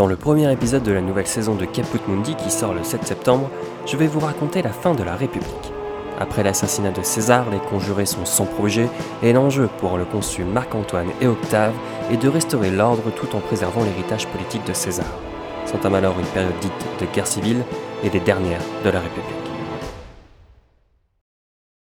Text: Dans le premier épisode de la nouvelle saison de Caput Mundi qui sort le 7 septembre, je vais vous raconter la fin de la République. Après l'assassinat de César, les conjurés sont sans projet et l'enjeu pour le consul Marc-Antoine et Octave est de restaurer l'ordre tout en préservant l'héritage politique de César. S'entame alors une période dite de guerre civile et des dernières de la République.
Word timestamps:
Dans 0.00 0.06
le 0.06 0.16
premier 0.16 0.50
épisode 0.50 0.82
de 0.82 0.92
la 0.92 1.02
nouvelle 1.02 1.26
saison 1.26 1.54
de 1.56 1.66
Caput 1.66 2.00
Mundi 2.08 2.34
qui 2.34 2.50
sort 2.50 2.72
le 2.72 2.82
7 2.82 3.06
septembre, 3.06 3.50
je 3.84 3.98
vais 3.98 4.06
vous 4.06 4.20
raconter 4.20 4.62
la 4.62 4.70
fin 4.70 4.94
de 4.94 5.02
la 5.02 5.14
République. 5.14 5.74
Après 6.18 6.42
l'assassinat 6.42 6.90
de 6.90 7.02
César, 7.02 7.50
les 7.50 7.58
conjurés 7.58 8.06
sont 8.06 8.24
sans 8.24 8.46
projet 8.46 8.88
et 9.22 9.34
l'enjeu 9.34 9.68
pour 9.76 9.98
le 9.98 10.06
consul 10.06 10.46
Marc-Antoine 10.46 11.10
et 11.20 11.26
Octave 11.26 11.74
est 12.10 12.16
de 12.16 12.30
restaurer 12.30 12.70
l'ordre 12.70 13.10
tout 13.14 13.36
en 13.36 13.40
préservant 13.40 13.84
l'héritage 13.84 14.26
politique 14.28 14.66
de 14.66 14.72
César. 14.72 15.04
S'entame 15.66 15.96
alors 15.96 16.18
une 16.18 16.24
période 16.28 16.58
dite 16.62 16.72
de 16.98 17.14
guerre 17.14 17.26
civile 17.26 17.62
et 18.02 18.08
des 18.08 18.20
dernières 18.20 18.64
de 18.82 18.88
la 18.88 19.00
République. 19.00 19.39